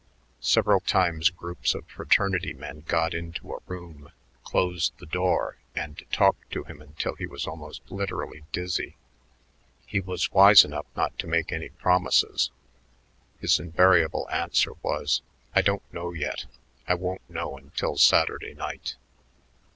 [0.43, 4.11] Several times groups of fraternity men got into a room,
[4.43, 8.95] closed the door, and then talked to him until he was almost literally dizzy.
[9.85, 12.49] He was wise enough not to make any promises.
[13.39, 15.21] His invariable answer was:
[15.53, 16.45] "I don't know yet.
[16.87, 18.95] I won't know until Saturday night."